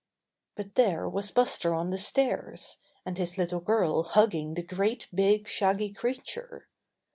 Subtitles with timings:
[0.55, 5.47] But there was Buster on the stairs, and his little girl hugging the great big,
[5.47, 6.67] shaggy crea ture.